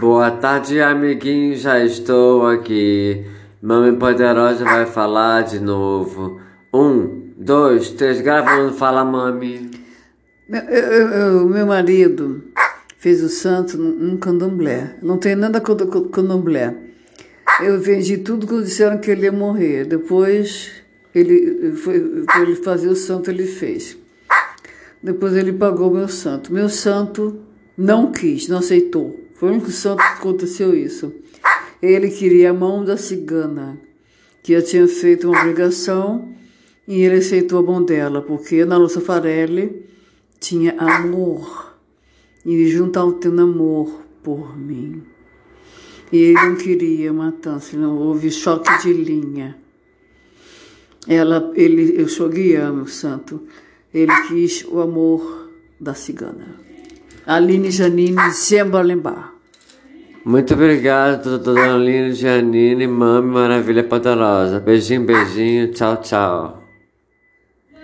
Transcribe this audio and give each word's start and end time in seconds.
Boa 0.00 0.30
tarde, 0.30 0.80
amiguinho, 0.80 1.54
já 1.54 1.84
estou 1.84 2.46
aqui. 2.46 3.26
Mami 3.60 3.96
Poderosa 3.98 4.64
vai 4.64 4.86
falar 4.86 5.42
de 5.42 5.60
novo. 5.60 6.40
Um, 6.72 7.30
dois, 7.36 7.90
três, 7.90 8.22
gravando, 8.22 8.72
fala, 8.72 9.04
mami. 9.04 9.70
Meu, 10.48 10.62
eu, 10.62 11.08
eu, 11.08 11.46
meu 11.46 11.66
marido 11.66 12.42
fez 12.96 13.22
o 13.22 13.28
santo 13.28 13.76
num 13.76 14.16
candomblé. 14.16 14.96
Não 15.02 15.18
tem 15.18 15.36
nada 15.36 15.60
contra 15.60 15.86
o 15.86 16.08
candomblé. 16.08 16.74
Eu 17.60 17.78
vendi 17.78 18.16
tudo 18.16 18.46
que 18.46 18.62
disseram 18.62 18.96
que 18.96 19.10
ele 19.10 19.24
ia 19.26 19.32
morrer. 19.32 19.84
Depois 19.84 20.72
ele 21.14 21.72
foi 21.72 21.96
ele 22.40 22.56
fazer 22.56 22.88
o 22.88 22.96
santo, 22.96 23.30
ele 23.30 23.46
fez. 23.46 23.98
Depois 25.02 25.36
ele 25.36 25.52
pagou 25.52 25.90
meu 25.90 26.08
santo. 26.08 26.50
Meu 26.50 26.70
santo 26.70 27.40
não 27.76 28.10
quis, 28.10 28.48
não 28.48 28.58
aceitou. 28.58 29.21
Foi 29.42 29.50
o 29.50 29.52
único 29.54 29.72
santo 29.72 29.96
que 29.96 30.20
aconteceu 30.20 30.72
isso. 30.72 31.12
Ele 31.82 32.08
queria 32.08 32.50
a 32.50 32.54
mão 32.54 32.84
da 32.84 32.96
cigana, 32.96 33.76
que 34.40 34.52
já 34.52 34.62
tinha 34.62 34.86
feito 34.86 35.28
uma 35.28 35.36
obrigação, 35.36 36.32
e 36.86 37.02
ele 37.02 37.16
aceitou 37.16 37.58
a 37.58 37.62
mão 37.64 37.82
dela, 37.82 38.22
porque 38.22 38.60
Ana 38.60 38.76
Lúcia 38.76 39.00
Farelli 39.00 39.84
tinha 40.38 40.76
amor. 40.78 41.74
E 42.46 42.68
juntavam 42.68 43.14
tendo 43.14 43.42
amor 43.42 44.04
por 44.22 44.56
mim. 44.56 45.02
E 46.12 46.18
ele 46.18 46.34
não 46.34 46.54
queria 46.54 47.12
matança, 47.12 47.76
não 47.76 47.98
houve 47.98 48.30
choque 48.30 48.70
de 48.80 48.92
linha. 48.92 49.58
Ela, 51.08 51.50
ele, 51.56 52.00
eu 52.00 52.08
sou 52.08 52.28
guiano, 52.28 52.86
santo. 52.86 53.42
Ele 53.92 54.12
quis 54.28 54.64
o 54.68 54.80
amor 54.80 55.50
da 55.80 55.94
cigana. 55.94 56.60
Aline 57.26 57.72
Janine 57.72 58.32
Sembalembar. 58.32 59.31
Muito 60.24 60.54
obrigado, 60.54 61.24
doutora 61.24 61.74
Aline 61.74 62.12
Janine, 62.12 62.86
mami 62.86 63.28
maravilha 63.28 63.82
poderosa. 63.82 64.60
Beijinho, 64.60 65.04
beijinho, 65.04 65.72
tchau, 65.72 65.96
tchau. 65.96 66.61